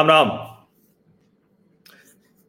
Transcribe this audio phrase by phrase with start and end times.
[0.00, 0.28] राम राम।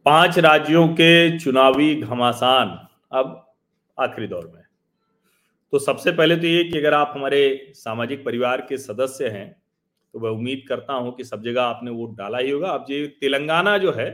[0.06, 2.70] पाँच राज्यों के चुनावी घमासान
[3.12, 3.34] अब
[3.98, 4.62] आखिरी दौर में।
[5.74, 7.42] तो सबसे पहले तो ये कि अगर आप हमारे
[7.76, 9.50] सामाजिक परिवार के सदस्य हैं
[10.14, 13.06] तो मैं उम्मीद करता हूँ कि सब जगह आपने वोट डाला ही होगा। अब ये
[13.22, 14.10] तेलंगाना जो है,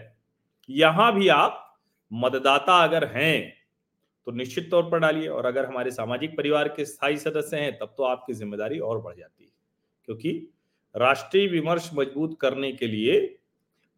[0.69, 1.63] यहाँ भी आप
[2.11, 3.53] मतदाता अगर हैं
[4.27, 7.93] तो निश्चित तौर पर डालिए। और अगर हमारे सामाजिक परिवार के स्थायी सदस्य हैं, तब
[7.97, 9.51] तो आपकी ज़िम्मेदारी और बढ़ जाती है,
[10.07, 10.47] क्योंकि
[10.97, 13.17] राष्ट्रीय विमर्श मज़बूत करने के लिए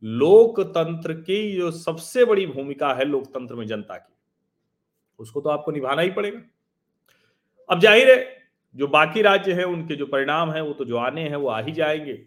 [0.03, 4.13] लोकतंत्र की जो सबसे बड़ी भूमिका है लोकतंत्र में जनता की,
[5.19, 6.41] उसको तो आपको निभाना ही पड़ेगा।
[7.69, 8.37] अब ज़ाहिर है,
[8.75, 11.61] जो बाकी राज्य है, उनके जो परिणाम है, वो तो जो आने हैं, वो आ
[11.61, 12.19] ही जाएँगे।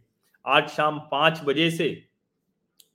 [0.44, 1.88] आज शाम पाँच बजे से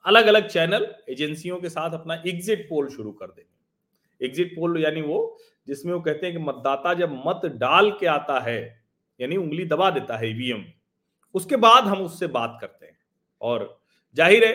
[0.06, 5.02] अलग अलग चैनल एजेंसियों के साथ अपना एग्जिट पोल शुरू कर देंगे। एग्जिट पोल यानी
[5.02, 8.60] वो, जिसमें वो कहते हैं कि मतदाता जब मत डाल के आता है,
[9.20, 10.64] यानी उंगली दबा देता है ईवीएम
[11.38, 12.98] उसके बाद हम उससे बात करते हैं।
[13.42, 13.80] और
[14.16, 14.54] ज़ाहिर है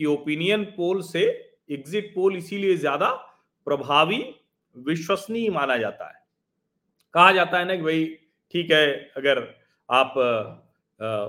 [0.00, 1.22] कि ओपिनियन पोल से
[1.70, 3.10] एग्जिट पोल इसीलिए ज़्यादा
[3.66, 4.24] प्रभावी,
[4.76, 6.20] विश्वसनीय माना जाता है।
[7.14, 8.04] कहा जाता है ना कि भाई,
[8.54, 9.38] ठीक है, अगर
[9.88, 10.14] आप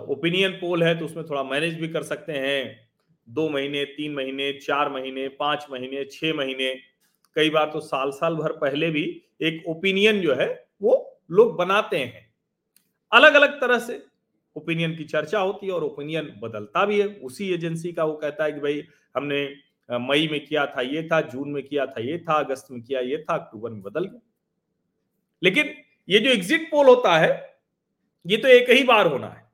[0.09, 2.89] ओपिनियन पोल है तो उसमें थोड़ा मैनेज भी कर सकते हैं।
[3.27, 6.73] दो महीने, तीन महीने, चार महीने, पाँच महीने, छह महीने,
[7.35, 9.03] कई बार तो साल साल भर पहले भी
[9.41, 10.47] एक ओपिनियन जो है
[10.81, 10.95] वो
[11.31, 12.27] लोग बनाते हैं।
[13.11, 14.01] अलग अलग तरह से
[14.55, 18.43] ओपिनियन की चर्चा होती है और ओपिनियन बदलता भी है। उसी एजेंसी का वो कहता
[18.43, 18.83] है कि भाई,
[19.15, 22.81] हमने मई में किया था, ये था, जून में किया था, ये था, अगस्त में
[22.81, 24.21] किया, ये था, अक्टूबर में बदल गया।
[25.43, 25.73] लेकिन
[26.09, 27.59] ये जो एग्जिट पोल होता है,
[28.27, 29.51] ये तो एक ही बार होना है।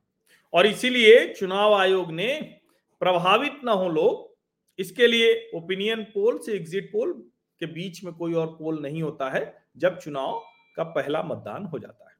[0.54, 2.58] और इसीलिए चुनाव आयोग ने
[3.00, 4.36] प्रभावित ना हो लोग,
[4.78, 7.12] इसके लिए ओपिनियन पोल से एग्जिट पोल
[7.60, 10.42] के बीच में कोई और पोल नहीं होता है, जब चुनाव
[10.76, 12.16] का पहला मतदान हो जाता है।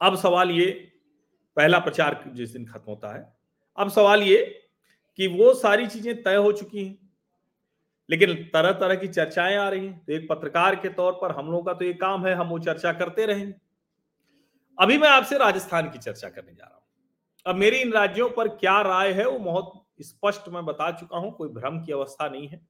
[0.00, 0.92] अब सवाल ये
[1.60, 3.22] पहला प्रचार जिस दिन खत्म होता है।
[3.78, 4.36] अब सवाल ये
[5.18, 6.98] कि वो सारी चीज़ें तय हो चुकी हैं,
[8.08, 11.46] लेकिन तरह तरह की चर्चाएँ आ रही हैं। तो एक पत्रकार के तौर पर हम
[11.46, 13.54] लोगों का तो ये काम है, हम वो चर्चा करते रहेंगे।
[14.78, 16.82] अभी मैं आपसे राजस्थान की चर्चा करने जा रहा हूँ।
[17.46, 19.72] अब मेरी इन राज्यों पर क्या राय है वो बहुत
[20.02, 22.60] स्पष्ट मैं बता चुका हूँ, कोई भ्रम की अवस्था नहीं है।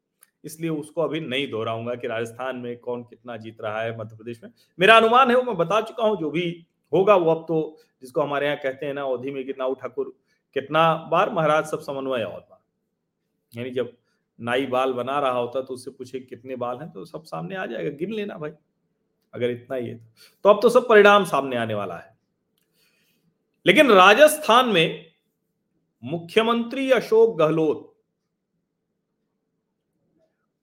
[0.44, 4.40] इसलिए उसको अभी नहीं दोहराऊँगा कि राजस्थान में कौन कितना जीत रहा है, मध्य प्रदेश
[4.42, 7.76] में। मेरा अनुमान है वो मैं बता चुका हूँ, जो भी होगा वो अब तो
[8.02, 10.12] जिसको हमारे यहाँ कहते हैं ना, अवधि में कितना ठाकुर,
[10.56, 12.58] कितना बार महाराज सब समन्वय और बार।
[13.52, 13.92] यानी जब
[14.38, 17.66] नाई बाल बना रहा होता तो उससे पूछे कितने बाल हैं तो सब सामने आ
[17.66, 18.50] जाएगा, गिन लेना भाई,
[19.34, 19.96] अगर इतना ही है
[20.44, 22.18] तो। अब तो सब परिणाम सामने आने वाला है।
[23.66, 25.06] लेकिन राजस्थान में
[26.02, 27.86] मुख्यमंत्री अशोक गहलोत,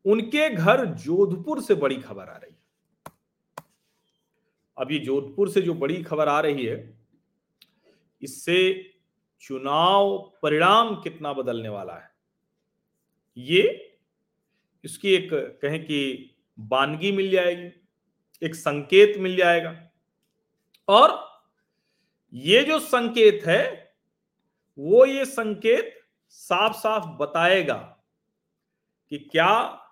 [0.05, 2.51] उनके घर जोधपुर से बड़ी खबर आ रही
[4.77, 6.77] अब ये जोधपुर से जो बड़ी खबर आ रही है,
[8.21, 8.91] इससे
[9.43, 12.09] चुनाव परिणाम कितना बदलने वाला है?
[13.37, 13.63] ये
[14.83, 15.29] इसकी एक
[15.61, 17.69] कहें कि बानगी मिल जाएगी,
[18.41, 19.75] एक संकेत मिल जाएगा।
[20.87, 21.19] और
[22.33, 23.93] ये जो संकेत है,
[24.77, 25.93] वो ये संकेत
[26.29, 27.75] साफ़ साफ़ बताएगा
[29.11, 29.83] कि क्या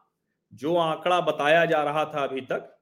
[0.53, 2.74] जो आंकड़ा बताया जा रहा था अभी तक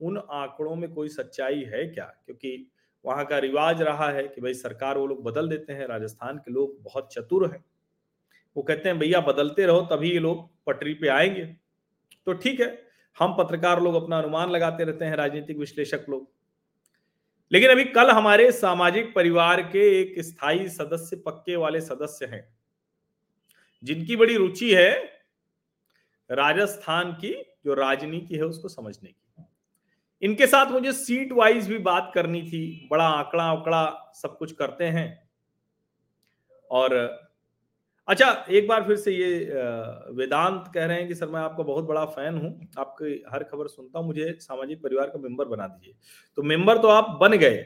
[0.00, 2.04] उन आंकड़ों में कोई सच्चाई है क्या?
[2.04, 2.70] क्योंकि
[3.04, 6.52] वहाँ का रिवाज रहा है कि भाई सरकार वो लोग बदल देते हैं, राजस्थान के
[6.52, 7.64] लोग बहुत चतुर हैं।
[8.56, 11.44] वो कहते हैं, भैया, बदलते रहो, तभी ये लोग पटरी पे आएँगे।
[12.26, 12.86] तो ठीक है,
[13.18, 16.30] हम पत्रकार लोग अपना अनुमान लगाते रहते हैं, राजनीतिक विश्लेषक लोग।
[17.52, 22.56] लेकिन अभी कल हमारे सामाजिक परिवार के एक स्थायी सदस्य, पक्के वाले सदस्य हैं,
[23.84, 24.92] जिनकी बड़ी रुचि है
[26.30, 27.34] राजस्थान की,
[27.64, 29.23] जो राजनीति है उसको समझने की।
[30.22, 34.84] इनके साथ मुझे सीट वाइज भी बात करनी थी। बड़ा आंकड़ा आंकड़ा सब कुछ करते
[34.84, 35.06] हैं।
[36.70, 36.94] और
[38.08, 39.28] अच्छा एक बार फिर से ये
[40.14, 43.66] वेदांत कह रहे हैं कि सर मैं आपका बहुत बड़ा फ़ैन हूँ। आपकी हर खबर
[43.66, 45.94] सुनता हूँ। मुझे सामाजिक परिवार का मेंबर बना दीजिए।
[46.38, 47.64] तो मेंबर तो आप बन गए।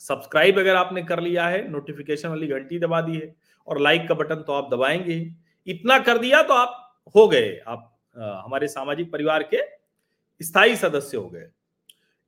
[0.00, 3.34] सब्सक्राइब अगर आपने कर लिया है नोटिफिकेशन वाली घंटी दबा दी है
[3.68, 5.18] और लाइक का बटन तो आप दबाएँगे।
[5.66, 6.80] इतना कर दिया तो आप
[7.14, 9.60] हो गए। आप आ, हमारे सामाजिक परिवार के
[10.40, 11.46] स्थायी सदस्य हो गए।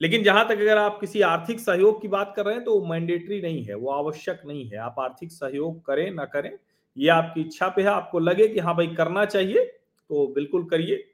[0.00, 2.86] लेकिन जहाँ तक अगर आप किसी आर्थिक सहयोग की बात कर रहे हैं तो वो
[2.86, 6.50] मैंडेटरी नहीं है, वो आवश्यक नहीं है। आप आर्थिक सहयोग करें ना करें,
[6.96, 11.04] ये आपकी इच्छा पे है, आपको लगे कि हाँ भाई, करना चाहिए तो बिल्कुल करिए।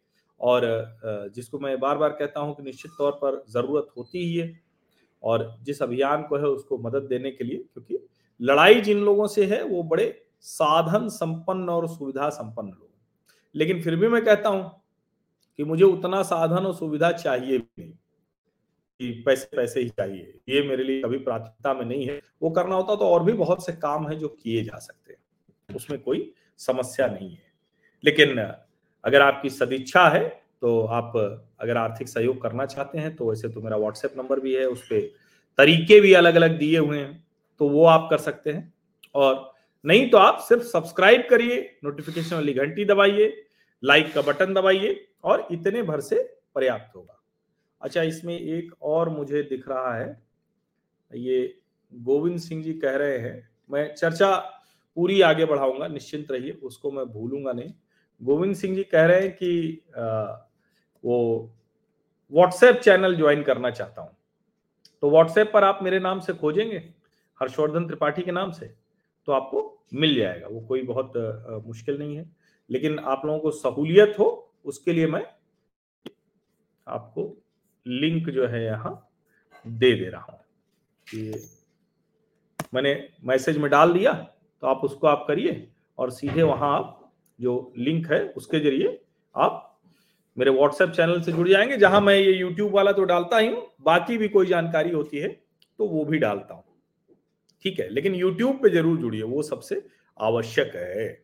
[0.41, 4.61] और जिसको मैं बार बार कहता हूँ कि निश्चित तौर पर ज़रूरत होती ही है,
[5.23, 7.99] और जिस अभियान को है, उसको मदद देने के लिए, क्योंकि
[8.41, 12.89] लड़ाई जिन लोगों से है, वो बड़े साधन संपन्न और सुविधा संपन्न लोग
[13.55, 14.82] लेकिन फिर भी मैं कहता हूँ
[15.63, 17.91] कि मुझे उतना साधन और सुविधा चाहिए नहीं,
[19.01, 22.75] कि पैसे पैसे ही चाहिए। ये मेरे लिए कभी प्राथमिकता में नहीं है। वो करना
[22.75, 26.33] होता तो और भी बहुत से काम है जो किए जा सकते हैं। उसमें कोई
[26.59, 27.53] समस्या नहीं है।
[28.05, 28.39] लेकिन
[29.05, 30.25] अगर आपकी सदिच्छा है
[30.63, 31.13] तो आप
[31.61, 34.83] अगर आर्थिक सहयोग करना चाहते हैं तो वैसे तो मेरा व्हाट्सएप नंबर भी है उस
[34.87, 35.01] पर
[35.59, 37.25] तरीके भी अलग अलग दिए हुए हैं
[37.61, 38.73] तो वो आप कर सकते हैं।
[39.15, 39.53] और
[39.85, 43.33] नहीं तो आप सिर्फ़ सब्सक्राइब करिए, नोटिफिकेशन वाली घंटी दबाइए,
[43.83, 44.93] लाइक का बटन दबाइए
[45.25, 46.23] और इतने भर से
[46.55, 47.19] पर्याप्त होगा।
[47.83, 50.23] अच्छा इसमें एक और मुझे दिख रहा है।
[51.11, 51.55] ये
[51.93, 54.35] गोविंद सिंह जी कह रहे हैं मैं चर्चा
[54.97, 57.73] पूरी आगे बढ़ाऊँगा निश्चिंत रहिए उसको मैं भूलूँगा नहीं।
[58.21, 60.05] गोविंद सिंह जी कह रहे हैं कि आ,
[61.05, 61.51] वो
[62.33, 64.17] व्हाट्सएप चैनल ज्वाइन करना चाहता हूँ।
[65.03, 66.77] तो व्हाट्सएप पर आप मेरे नाम से खोजेंगे
[67.41, 68.67] हर्षवर्धन त्रिपाठी के नाम से
[69.29, 72.31] तो आपको मिल जाएगा। वो कोई बहुत आ, मुश्किल नहीं है
[72.71, 75.25] लेकिन आप लोगों को सहूलियत हो उसके लिए मैं
[76.87, 77.25] आपको
[77.87, 78.95] लिंक जो है यहाँ
[79.65, 80.39] दे दे रहा हूँ।
[81.07, 81.49] कि
[82.75, 82.93] मैंने
[83.25, 84.13] मैसेज में डाल दिया
[84.63, 85.69] तो आप उसको आप करिए
[85.99, 86.99] और सीधे वहाँ आप
[87.39, 88.99] जो लिंक है उसके ज़रिए
[89.35, 89.69] आप
[90.37, 93.67] मेरे व्हाट्सएप चैनल से जुड़ जाएँगे, जहाँ मैं ये यूट्यूब वाला तो डालता ही हूँ,
[93.81, 95.29] बाकी भी कोई जानकारी होती है
[95.79, 96.65] तो वो भी डालता हूँ।
[97.65, 99.83] ठीक है, लेकिन यूट्यूब पे ज़रूर जुड़िए, वो सबसे
[100.21, 101.23] आवश्यक है।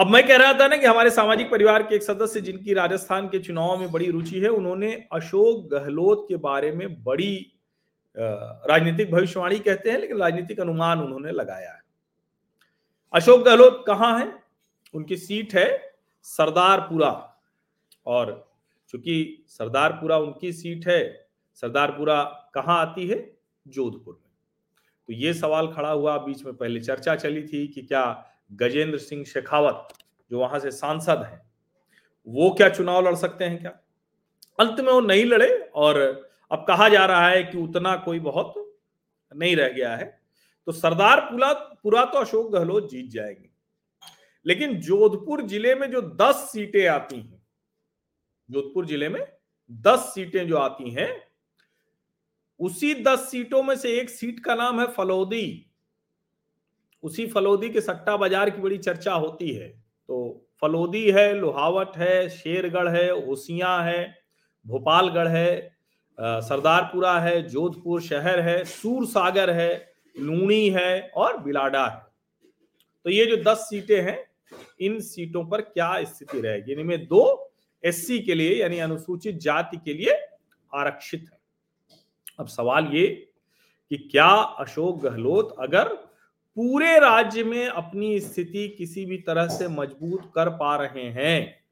[0.00, 3.26] अब मैं कह रहा था ना कि हमारे सामाजिक परिवार के एक सदस्य जिनकी राजस्थान
[3.28, 7.34] के चुनाव में बड़ी रुचि है, उन्होंने अशोक गहलोत के बारे में बड़ी
[8.16, 11.82] राजनीतिक भविष्यवाणी कहते हैं, लेकिन राजनीतिक अनुमान उन्होंने लगाया है।
[13.14, 14.32] अशोक गहलोत कहाँ है?
[14.94, 15.68] उनकी सीट है
[16.22, 17.10] सरदारपुरा,
[18.06, 18.32] और
[18.88, 21.28] चूँकि सरदारपुरा उनकी सीट है,
[21.62, 22.22] सरदारपुरा
[22.54, 23.20] कहाँ आती है?
[23.66, 24.30] जोधपुर में।
[25.08, 28.04] तो ये सवाल खड़ा हुआ, बीच में पहले चर्चा चली थी कि क्या
[28.52, 29.88] गजेंद्र सिंह शेखावत,
[30.30, 31.50] जो वहाँ से सांसद हैं,
[32.26, 33.70] वो क्या चुनाव लड़ सकते हैं क्या?
[34.60, 35.98] अंत में वो नहीं लड़े और
[36.50, 38.54] अब कहा जा रहा है कि उतना कोई बहुत
[39.36, 40.20] नहीं रह गया है।
[40.66, 43.50] तो सरदार पुला पूरा तो अशोक गहलोत जीत जाएँगे।
[44.46, 47.42] लेकिन जोधपुर ज़िले में जो दस सीटें आती हैं,
[48.50, 49.26] जोधपुर ज़िले में
[49.72, 51.30] दस सीटें जो आती हैं,
[52.60, 55.69] उसी दस सीटों में से एक सीट का नाम है फलोदी।
[57.02, 62.28] उसी फलोदी के सट्टा बाज़ार की बड़ी चर्चा होती है। तो फलोदी है, लोहावट है,
[62.28, 64.14] शेरगढ़ है, ओसिया है,
[64.66, 65.78] भोपालगढ़ है
[66.18, 72.02] सरदारपुरा है, जोधपुर शहर है, सूर सागर है, लूणी है और बिलाडा है।
[73.06, 74.18] तो ये जो दस सीटें हैं,
[74.80, 76.72] इन सीटों पर क्या स्थिति रहेगी?
[76.72, 77.52] इनमें दो
[77.84, 80.18] एससी के लिए यानी अनुसूचित जाति के लिए
[80.72, 81.38] आरक्षित है।
[82.38, 83.06] अब सवाल ये
[83.90, 84.28] कि क्या
[84.60, 85.88] अशोक गहलोत अगर
[86.60, 91.64] पूरे राज्य में अपनी स्थिति किसी भी तरह से मज़बूत कर पा रहे हैं।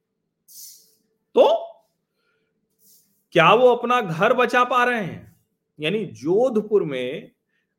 [1.34, 1.64] तो
[3.32, 5.36] क्या वो अपना घर बचा पा रहे हैं?
[5.80, 7.30] यानी जोधपुर में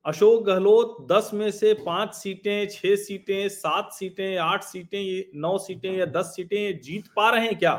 [0.05, 5.91] अशोक गहलोत दस में से पाँच सीटें, छह सीटें, सात सीटें, आठ सीटें नौ सीटें
[5.91, 7.75] या दस सीटें जीत पा रहे हैं क्या?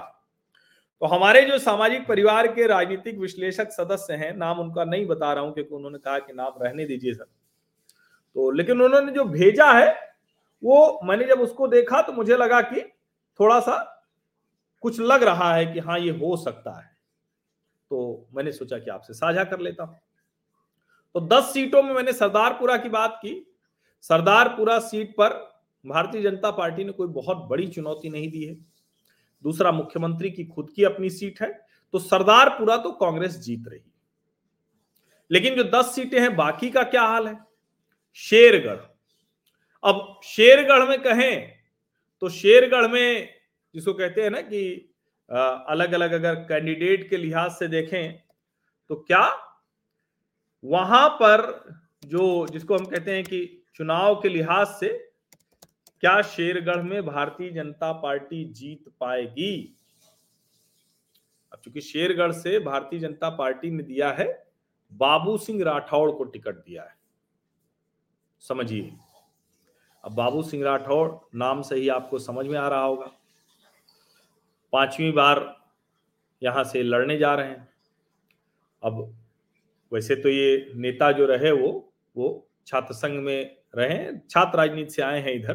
[1.02, 5.44] तो हमारे जो सामाजिक परिवार के राजनीतिक विश्लेषक सदस्य हैं, नाम उनका नहीं बता रहा
[5.44, 7.26] हूँ क्योंकि उन्होंने कहा कि नाम रहने दीजिए सर।
[8.36, 9.88] तो लेकिन उन्होंने जो भेजा है,
[10.62, 12.80] वो मैंने जब उसको देखा तो मुझे लगा कि
[13.40, 13.76] थोड़ा सा
[14.82, 16.88] कुछ लग रहा है कि हाँ ये हो सकता है।
[17.90, 19.98] तो मैंने सोचा कि आपसे साझा कर लेता हूँ।
[21.14, 23.34] तो 10 सीटों में मैंने सरदारपुरा की बात की।
[24.04, 25.32] सरदारपुरा सीट पर
[25.84, 28.54] भारतीय जनता पार्टी ने कोई बहुत बड़ी चुनौती नहीं दी है।
[29.44, 31.52] दूसरा, मुख्यमंत्री की खुद की अपनी सीट है
[31.94, 33.80] तो सरदारपुरा तो कांग्रेस जीत रही।
[35.30, 37.49] लेकिन जो 10 सीटें हैं, बाकी का क्या हाल है?
[38.18, 38.78] शेरगढ़।
[39.84, 41.60] अब शेरगढ़ में कहें
[42.22, 43.28] तो शेरगढ़ में
[43.74, 44.62] जिसको कहते हैं ना कि
[45.30, 48.18] अलग अलग अगर कैंडिडेट के लिहाज से देखें
[48.90, 49.24] तो क्या
[50.64, 51.42] वहाँ पर
[52.04, 54.88] जो, जिसको हम कहते हैं कि चुनाव के लिहाज से,
[56.02, 59.76] क्या शेरगढ़ में भारतीय जनता पार्टी जीत पाएगी?
[61.52, 64.26] अब चूँकि शेरगढ़ से भारतीय जनता पार्टी ने दिया है,
[64.92, 66.94] बाबू सिंह राठौड़ को टिकट दिया है।
[68.40, 68.92] समझिए।
[70.04, 73.10] अब बाबू सिंह राठौड़ नाम से ही आपको समझ में आ रहा होगा।
[74.72, 75.56] पांचवी बार
[76.42, 77.68] यहाँ से लड़ने जा रहे हैं।
[78.84, 79.16] अब
[79.92, 85.02] वैसे तो ये नेता जो रहे वो वो छात्र संघ में रहे छात्र राजनीति से
[85.02, 85.54] आए हैं इधर।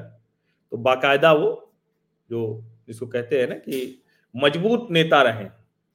[0.72, 1.74] तो बाकायदा वो
[2.30, 4.04] जो जिसको कहते हैं ना कि
[4.36, 5.46] मज़बूत नेता रहे।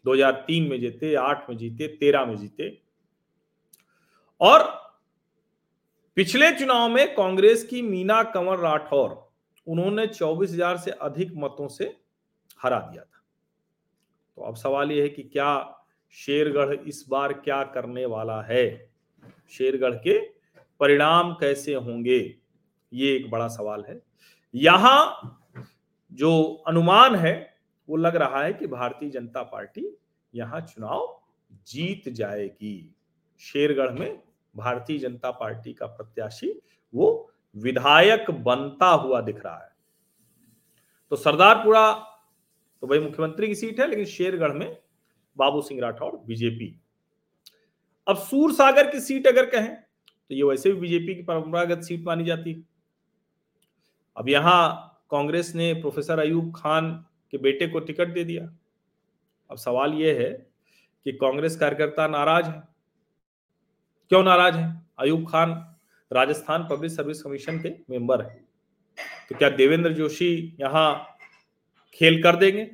[0.05, 2.83] 2003 में जीते 8 में जीते 13 में जीते।
[4.41, 4.80] और
[6.21, 9.31] पिछले चुनाव में कांग्रेस की मीना, कंवर राठौर,
[9.67, 11.85] उन्होंने चौबीस हज़ार से अधिक मतों से
[12.63, 13.23] हरा दिया था।
[14.37, 15.77] तो अब सवाल यह है कि क्या
[16.11, 18.91] शेरगढ़ इस बार क्या करने वाला है?
[19.51, 20.19] शेरगढ़ के
[20.81, 22.37] परिणाम कैसे होंगे?
[22.93, 24.01] ये एक बड़ा सवाल है।
[24.55, 25.39] यहाँ
[26.13, 27.55] जो अनुमान है,
[27.89, 29.99] वो लग रहा है कि भारतीय जनता पार्टी
[30.35, 31.23] यहाँ चुनाव
[31.69, 32.95] जीत जाएगी।
[33.39, 34.23] शेरगढ़ में
[34.55, 36.53] भारतीय जनता पार्टी का प्रत्याशी,
[36.95, 39.69] वो विधायक बनता हुआ दिख रहा है।
[41.13, 41.93] तो सरदारपुरा
[42.83, 44.77] तो भाई मुख्यमंत्री की सीट है, लेकिन शेरगढ़ में
[45.37, 46.75] बाबू सिंह राठौर, बीजेपी।
[48.07, 52.05] अब सूर सागर की सीट अगर कहें तो ये वैसे भी बीजेपी की परंपरागत सीट
[52.05, 52.63] मानी जाती है।
[54.17, 56.93] अब यहाँ कांग्रेस ने प्रोफेसर अयूब खान
[57.33, 58.45] के बेटे को टिकट दे दिया।
[59.51, 60.31] अब सवाल यह है
[61.07, 62.63] कि कांग्रेस कार्यकर्ता नाराज़ है।
[64.11, 64.83] क्यों नाराज़ है?
[64.99, 65.51] Ayub Khan
[66.11, 68.41] Rajasthan public service commission के मेंबर है।
[69.29, 71.17] तो क्या देवेंद्र जोशी यहाँ
[71.97, 72.67] खेल कर देंगे?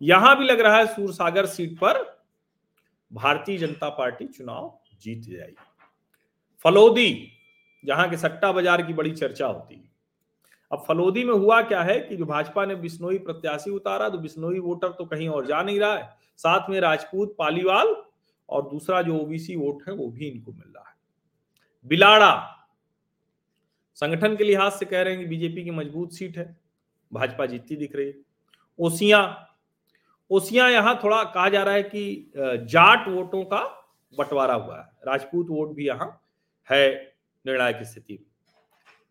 [0.00, 1.98] यहाँ भी लग रहा है सूरसागर सीट पर
[3.10, 5.54] भारतीय जनता पार्टी चुनाव जीत जाएगी।
[6.64, 7.30] फलोदी,
[7.84, 9.90] जहाँ के सट्टा बाज़ार की बड़ी चर्चा होती है।
[10.70, 14.58] अब फलोदी में हुआ क्या है कि जो भाजपा ने बिश्नोई प्रत्याशी उतारा तो बिश्नोई
[14.60, 17.94] वोटर तो कहीं और जा नहीं रहा है। साथ में राजपूत, पालीवाल
[18.54, 20.94] और दूसरा जो ओबीसी वोट है, वो भी इनको मिल रहा है।
[21.86, 22.50] बिलाड़ा,
[23.98, 26.56] संगठन के लिहाज से कह रहे हैं कि बीजेपी की मज़बूत सीट है,
[27.10, 28.14] भाजपा जीतती दिख रही है।
[28.78, 29.50] ओसिया
[30.30, 33.62] ओसिया यहाँ थोड़ा कहा जा रहा है कि जाट वोटों का
[34.14, 36.08] बंटवारा हुआ है, राजपूत वोट भी यहाँ
[36.68, 36.94] है
[37.44, 38.26] निर्णायक स्थिति में।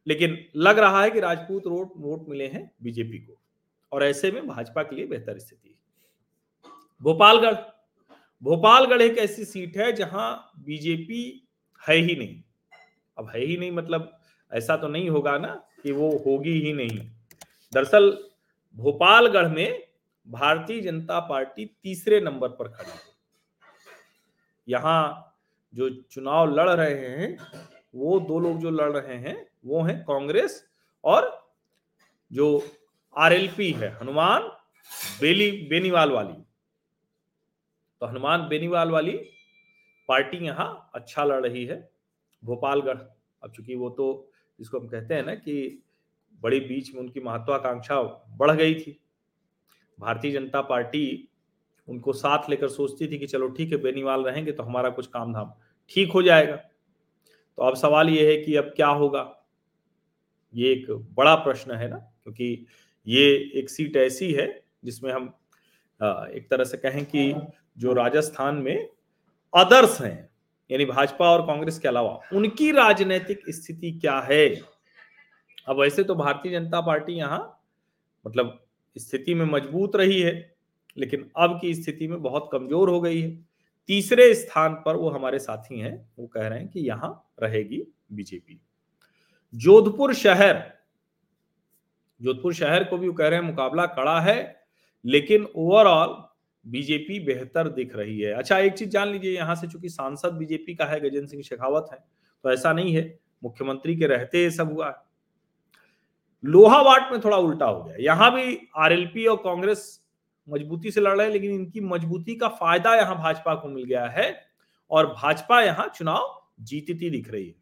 [0.07, 3.38] लेकिन लग रहा है कि राजपूत वोट वोट मिले हैं बीजेपी को,
[3.91, 5.75] और ऐसे में भाजपा के लिए बेहतर स्थिति
[7.01, 7.55] भोपालगढ़
[8.43, 11.47] भोपालगढ़ एक ऐसी सीट है जहाँ बीजेपी
[11.81, 12.41] है ही नहीं।
[13.17, 14.12] अब है ही नहीं मतलब
[14.51, 17.00] ऐसा तो नहीं होगा ना कि वो होगी ही नहीं।
[17.73, 18.12] दरअसल
[18.77, 19.83] भोपालगढ़ में
[20.27, 23.00] भारतीय जनता पार्टी तीसरे नंबर पर खड़ी है।
[24.67, 25.29] यहाँ
[25.73, 27.38] जो चुनाव लड़ रहे हैं,
[27.95, 29.35] वो दो लोग जो लड़ रहे हैं,
[29.65, 30.63] वो हैं कांग्रेस
[31.03, 31.31] और
[32.31, 32.63] जो
[33.15, 34.41] आरएलपी है, हनुमान
[35.21, 36.43] बेली बेनीवाल वाली।
[38.03, 39.12] तो हनुमान बेनीवाल वाली
[40.10, 41.77] पार्टी यहाँ अच्छा लड़ रही है,
[42.43, 42.98] भोपालगढ़।
[43.41, 44.07] अब चूँकि वो तो
[44.60, 45.83] जिसको हम कहते हैं ना कि
[46.41, 48.01] बड़ी बीच में उनकी महत्वाकांक्षा
[48.38, 48.98] बढ़ गई थी,
[50.00, 51.29] भारतीय जनता पार्टी
[51.88, 55.33] उनको साथ लेकर सोचती थी कि चलो ठीक है, बेनीवाल रहेंगे तो हमारा कुछ काम
[55.33, 55.53] धाम
[55.91, 59.24] ठीक हो जाएगा। तो अब सवाल ये है कि अब क्या होगा?
[60.53, 62.65] ये एक बड़ा प्रश्न है ना, क्योंकि
[63.07, 64.48] ये एक सीट ऐसी है
[64.83, 65.33] जिसमें हम
[66.01, 67.33] एक तरह से कहें कि
[67.77, 68.88] जो राजस्थान में
[69.53, 70.29] अदर्स हैं,
[70.69, 74.47] यानी भाजपा और कांग्रेस के अलावा, उनकी राजनीतिक स्थिति क्या है?
[75.67, 77.39] अब वैसे तो भारतीय जनता पार्टी यहाँ
[78.25, 78.59] मतलब
[78.95, 80.33] स्थिति में मज़बूत रही है,
[80.97, 83.29] लेकिन अब की स्थिति में बहुत कमज़ोर हो गई है।
[83.89, 87.81] तीसरे स्थान पर वो हमारे साथी हैं, वो कह रहे हैं कि यहाँ रहेगी
[88.13, 88.59] बीजेपी।
[89.53, 90.62] जोधपुर शहर
[92.21, 94.62] जोधपुर शहर को भी वो कह रहे हैं मुकाबला कड़ा है
[95.05, 96.15] लेकिन ओवरऑल
[96.65, 100.75] बीजेपी बेहतर दिख रही है। अच्छा एक चीज़ जान लीजिए, यहाँ से चूँकि सांसद बीजेपी
[100.75, 101.98] का है, गजेंद्र सिंह शेखावत है
[102.43, 105.12] तो ऐसा नहीं है, मुख्यमंत्री के रहते ये सब हुआ। है
[106.43, 109.83] लोहावाट में थोड़ा उल्टा हो गया। यहाँ भी आरएलपी और कांग्रेस
[110.48, 114.05] मजबूती से लड़ रहे हैं, लेकिन इनकी मजबूती का फ़ायदा यहाँ भाजपा को मिल गया
[114.07, 114.25] है,
[114.91, 117.55] और भाजपा यहाँ चुनाव जीतती दिख रही है।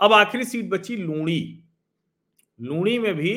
[0.00, 1.64] अब आखिरी सीट बची लूणी।
[2.58, 3.34] लूणी में भी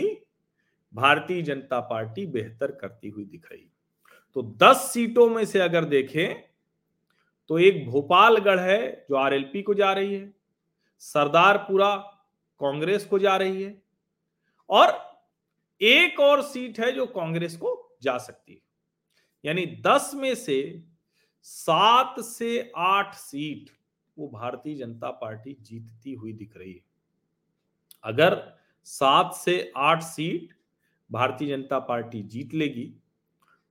[0.94, 3.68] भारतीय जनता पार्टी बेहतर करती हुई दिख रही
[4.36, 6.44] तो 10 सीटों में से अगर देखें
[7.50, 10.34] तो एक भोपालगढ़ है जो आरएलपी को जा रही है,
[11.02, 11.96] सरदारपुरा
[12.62, 13.76] कांग्रेस को जा रही है,
[14.70, 14.92] और
[15.82, 18.60] एक और सीट है जो कांग्रेस को जा सकती है।
[19.44, 20.84] यानी दस में से
[21.42, 23.70] सात से आठ सीट
[24.18, 26.82] वो भारतीय जनता पार्टी जीतती हुई दिख रही है।
[28.04, 28.42] अगर
[28.88, 30.54] सात से आठ सीट
[31.14, 32.94] भारतीय जनता पार्टी जीत लेगी।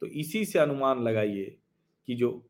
[0.01, 1.57] तो इसी से अनुमान लगाइए
[2.07, 2.43] कि जो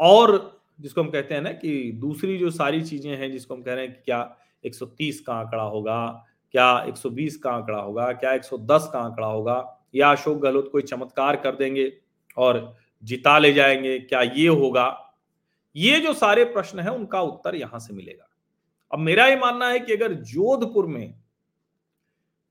[0.00, 3.74] और जिसको हम कहते हैं ना कि दूसरी जो सारी चीज़ें हैं, जिसको हम कह
[3.74, 8.90] रहे हैं कि क्या 130 का आंकड़ा होगा, क्या 120 का आंकड़ा होगा, क्या 110
[8.92, 11.92] का आंकड़ा होगा, या अशोक गहलोत कोई चमत्कार कर देंगे
[12.36, 15.14] और जिता ले जाएँगे, क्या ये होगा?
[15.76, 18.28] ये जो सारे प्रश्न है, उनका उत्तर यहाँ से मिलेगा।
[18.92, 21.14] अब मेरा ये मानना है कि अगर जोधपुर में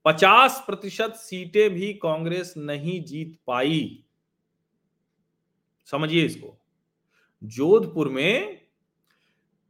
[0.04, 4.04] 50 प्रतिशत सीटें भी कांग्रेस नहीं जीत पाई।
[5.86, 6.58] समझिए इसको।
[7.44, 8.60] जोधपुर में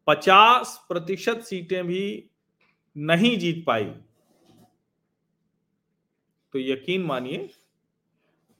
[0.06, 2.30] 50 प्रतिशत सीटें भी
[2.96, 3.84] नहीं जीत पाई।
[6.52, 7.50] तो यकीन मानिए,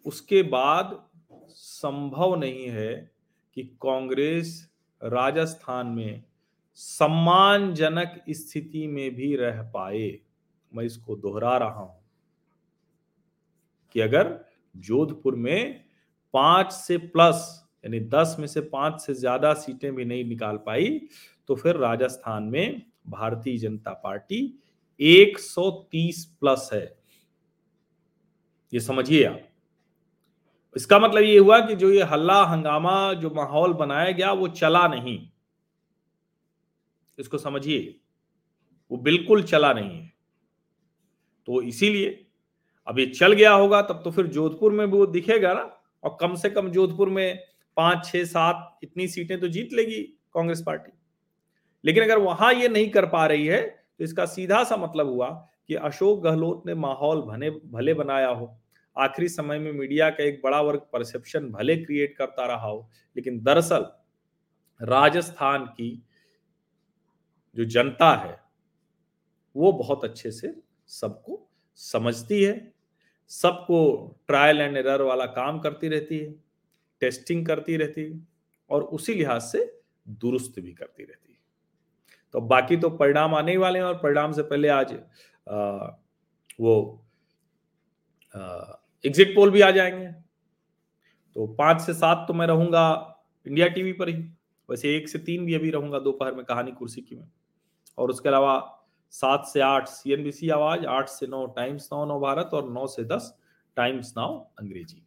[0.07, 1.11] उसके बाद
[1.49, 3.11] संभव नहीं है
[3.54, 4.71] कि कांग्रेस
[5.02, 6.25] राजस्थान में
[6.75, 10.19] सम्मानजनक स्थिति में भी रह पाए।
[10.75, 12.02] मैं इसको दोहरा रहा हूँ
[13.95, 15.85] कि अगर जोधपुर में
[16.35, 21.00] पाँच से प्लस, यानी दस में से पाँच से ज़्यादा सीटें भी नहीं निकाल पाई
[21.49, 24.61] तो फिर राजस्थान में भारतीय जनता पार्टी
[25.00, 26.85] 130 प्लस है।
[28.73, 29.40] ये समझिए आप।
[30.76, 34.88] इसका मतलब ये हुआ कि जो ये हल्ला, हंगामा, जो माहौल बनाया गया, वो चला
[34.88, 35.19] नहीं।
[37.19, 38.00] इसको समझिए।
[38.90, 40.13] वो बिल्कुल चला नहीं है।
[41.49, 42.21] तो इसीलिए,
[42.87, 45.71] अब ये चल गया होगा, तब तो फिर जोधपुर में भी वो दिखेगा ना,
[46.03, 47.39] और कम से कम जोधपुर में
[47.77, 50.03] पाँच, छह, सात इतनी सीटें तो जीत लेगी
[50.35, 50.93] कांग्रेस पार्टी।
[51.85, 55.29] लेकिन अगर वहाँ ये नहीं कर पा रही है तो इसका सीधा सा मतलब हुआ
[55.69, 58.57] कि अशोक गहलोत ने माहौल भले भले बनाया हो।
[58.97, 63.43] आखिरी समय में मीडिया का एक बड़ा वर्ग परसेप्शन भले क्रिएट करता रहा हो, लेकिन
[63.43, 63.87] दरअसल
[64.81, 65.91] राजस्थान की
[67.57, 68.37] जो जनता है,
[69.57, 70.55] वो बहुत अच्छे से
[71.01, 71.41] सबको
[71.79, 72.73] समझती है
[73.31, 73.81] सबको
[74.27, 76.33] ट्रायल एंड एरर वाला काम करती रहती है
[77.01, 78.21] टेस्टिंग करती रहती है
[78.71, 79.65] और उसी लिहाज से
[80.09, 81.39] दुरुस्त भी करती रहती है।
[82.35, 84.93] तो बाकी तो परिणाम आने ही वाले हैं और परिणाम से पहले आज
[85.49, 85.87] आ,
[86.61, 87.01] वो
[89.05, 90.07] एग्जिट पोल भी आ जाएँगे।
[91.37, 92.85] तो पाँच से सात तो मैं रहूँगा
[93.47, 94.23] इंडिया टीवी पर ही
[94.69, 97.29] वैसे एक से तीन भी अभी रहूँगा दोपहर में कहानी कुर्सी की में।
[97.99, 98.57] और उसके अलावा
[99.13, 103.05] सात से आठ सीएनबीसी आवाज़, आठ से नौ टाइम्स नाउ नौ भारत और नौ से
[103.07, 103.35] दस
[103.77, 105.03] टाइम्स नाउ अंग्रेज़ी।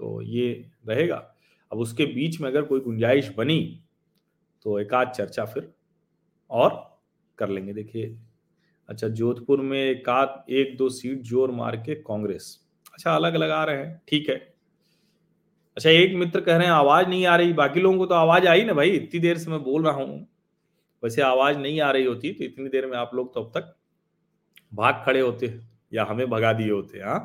[0.00, 0.50] तो ये
[0.88, 1.16] रहेगा।
[1.70, 3.60] अब उसके बीच में अगर कोई गुंजाइश बनी
[4.66, 5.72] तो एक आध चर्चा फिर
[6.50, 6.70] और
[7.38, 8.16] कर लेंगे। देखिए
[8.88, 12.58] अच्छा जोधपुर में एक आध, एक दो सीट ज़ोर मार के कांग्रेस।
[12.94, 14.34] अच्छा अलग अलग आ रहे हैं, ठीक है।
[15.76, 18.46] अच्छा एक मित्र कह रहे हैं, आवाज़ नहीं आ रही, बाकी लोगों को तो आवाज़
[18.46, 20.26] आई ना भाई, इतनी देर से मैं बोल रहा हूँ।
[21.04, 23.74] वैसे आवाज़ नहीं आ रही होती तो इतनी देर में आप लोग तो अब तक
[24.72, 25.54] भाग खड़े होते
[25.92, 27.18] या हमें भगा दिए होते हाँ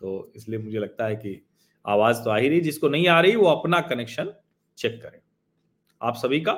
[0.00, 1.40] तो इसलिए मुझे लगता है कि
[1.84, 4.32] आवाज़ तो आ ही रही, जिसको नहीं आ रही, वो अपना कनेक्शन
[4.78, 5.18] चेक करें।
[6.00, 6.52] आप सभी का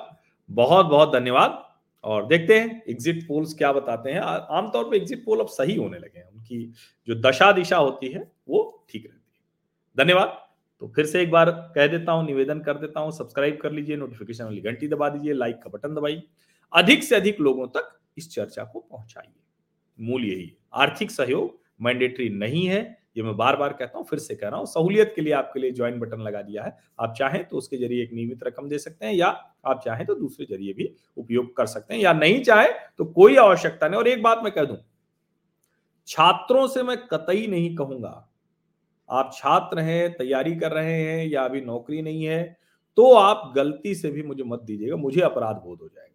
[0.48, 1.64] बहुत बहुत धन्यवाद,
[2.04, 5.98] और देखते हैं एग्जिट पोल्स क्या बताते हैं। आमतौर पर एग्जिट पोल अब सही होने
[5.98, 6.64] लगे हैं, उनकी
[7.08, 10.36] जो दशा दिशा होती है, वो ठीक रहती है। धन्यवाद।
[10.82, 13.96] तो फिर से एक बार कह देता हूँ, निवेदन कर देता हूँ सब्सक्राइब कर लीजिए
[13.96, 16.22] नोटिफिकेशन वाली घंटी दबा दीजिए लाइक का बटन दबाइए,
[16.72, 19.32] अधिक से अधिक लोगों तक इस चर्चा को पहुंचाइए।
[19.98, 22.80] मूल यही आर्थिक सहयोग मैंडेटरी नहीं है,
[23.16, 25.60] ये मैं बार बार कहता हूँ, फिर से कह रहा हूँ, सहूलियत के लिए आपके
[25.60, 28.78] लिए ज्वाइन बटन लगा दिया है, आप चाहें तो उसके ज़रिए एक नियमित रकम दे
[28.78, 29.26] सकते हैं, या
[29.66, 33.36] आप चाहें तो दूसरे ज़रिए भी उपयोग कर सकते हैं, या नहीं चाहे तो कोई
[33.38, 34.76] आवश्यकता नहीं। और एक बात मैं कह दूँ,
[36.08, 38.27] छात्रों से मैं कतई नहीं कहूँगा
[39.10, 42.56] आप छात्र हैं, तैयारी कर रहे हैं या अभी नौकरी नहीं है
[42.98, 46.06] तो आप गलती से भी मुझे मत दीजिएगा, मुझे अपराध बोध हो जाएगा।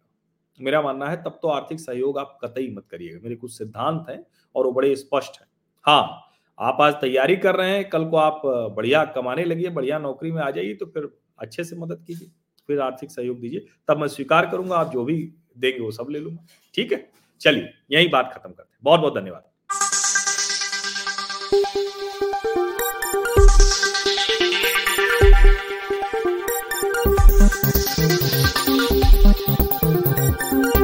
[0.60, 4.24] मेरा मानना है तब तो आर्थिक सहयोग आप कतई मत करिएगा। मेरे कुछ सिद्धांत हैं
[4.54, 5.46] और वो बड़े स्पष्ट हैं।
[5.86, 6.20] हाँ
[6.58, 8.42] आप आज तैयारी कर रहे हैं, कल को आप
[8.76, 12.28] बढ़िया कमाने लगिए, बढ़िया नौकरी में आ जाइए तो फिर अच्छे से मदद कीजिए,
[12.68, 15.16] फिर आर्थिक सहयोग दीजिए, तब मैं स्वीकार करूँगा, आप जो भी
[15.58, 17.08] देंगे वो सब ले लूँगा। ठीक है?
[17.40, 19.42] चलिए, यही बात खत्म करते हैं। बहुत बहुत धन्यवाद।